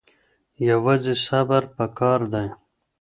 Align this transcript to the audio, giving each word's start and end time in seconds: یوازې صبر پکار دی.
یوازې 0.69 1.13
صبر 1.25 1.63
پکار 1.77 2.19
دی. 2.33 2.47